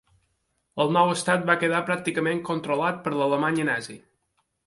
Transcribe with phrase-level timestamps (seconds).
[0.83, 4.01] El nou estat va quedar pràcticament controlat per l'Alemanya nazi.